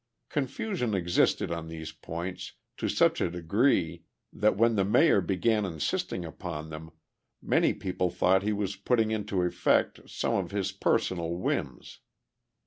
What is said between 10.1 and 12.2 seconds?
of his personal whims.